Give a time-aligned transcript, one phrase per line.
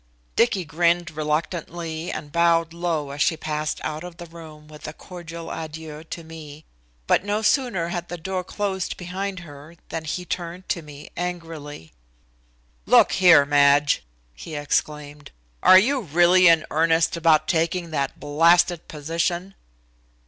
[0.35, 4.93] Dicky grinned reluctantly and bowed low as she passed out of the room with a
[4.93, 6.65] cordial adieu to me,
[7.05, 11.93] but no sooner had the door closed behind her than he turned to me angrily.
[12.87, 14.03] "Look here, Madge,"
[14.33, 15.29] he exclaimed,
[15.61, 19.53] "are you really in earnest about taking that blasted position?"